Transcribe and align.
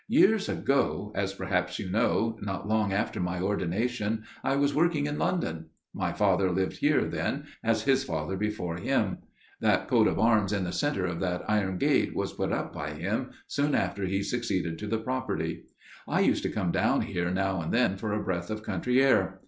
"Years 0.07 0.49
ago, 0.49 1.11
as 1.13 1.35
perhaps 1.35 1.77
you 1.77 1.87
know, 1.87 2.35
not 2.41 2.67
long 2.67 2.91
after 2.91 3.19
my 3.19 3.39
ordination 3.39 4.23
I 4.43 4.55
was 4.55 4.73
working 4.73 5.05
in 5.05 5.19
London. 5.19 5.67
My 5.93 6.11
father 6.11 6.49
lived 6.51 6.77
here 6.77 7.05
then, 7.05 7.43
as 7.63 7.83
his 7.83 8.03
father 8.03 8.35
before 8.35 8.77
him. 8.77 9.19
That 9.59 9.87
coat 9.87 10.07
of 10.07 10.17
arms 10.17 10.53
in 10.53 10.63
the 10.63 10.71
centre 10.71 11.05
of 11.05 11.19
that 11.19 11.43
iron 11.47 11.77
gate 11.77 12.15
was 12.15 12.33
put 12.33 12.51
up 12.51 12.73
by 12.73 12.93
him 12.95 13.29
soon 13.45 13.75
after 13.75 14.07
he 14.07 14.23
succeeded 14.23 14.79
to 14.79 14.87
the 14.87 14.97
property. 14.97 15.65
I 16.07 16.21
used 16.21 16.41
to 16.45 16.49
come 16.49 16.71
down 16.71 17.01
here 17.01 17.29
now 17.29 17.61
and 17.61 17.71
then 17.71 17.95
for 17.95 18.11
a 18.11 18.23
breath 18.23 18.49
of 18.49 18.63
country 18.63 19.03
air. 19.03 19.39